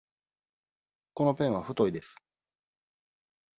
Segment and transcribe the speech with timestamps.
[1.13, 2.19] このペンは太いです。